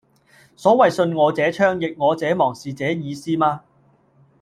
[0.55, 3.61] 所謂順我者昌、逆我者亡是這意思嗎？